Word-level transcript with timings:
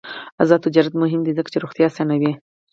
آزاد 0.41 0.59
تجارت 0.65 0.93
مهم 1.01 1.21
دی 1.23 1.31
ځکه 1.37 1.49
چې 1.53 1.61
روغتیا 1.63 1.85
اسانوي. 1.89 2.31